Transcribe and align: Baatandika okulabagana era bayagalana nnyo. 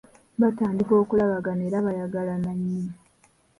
Baatandika 0.41 0.93
okulabagana 1.01 1.61
era 1.67 1.85
bayagalana 1.85 2.51
nnyo. 2.57 2.85